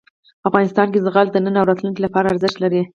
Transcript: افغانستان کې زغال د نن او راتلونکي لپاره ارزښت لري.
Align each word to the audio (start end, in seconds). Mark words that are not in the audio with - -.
افغانستان 0.47 0.87
کې 0.93 0.99
زغال 1.05 1.27
د 1.31 1.37
نن 1.45 1.55
او 1.59 1.67
راتلونکي 1.69 2.01
لپاره 2.03 2.31
ارزښت 2.33 2.57
لري. 2.63 2.81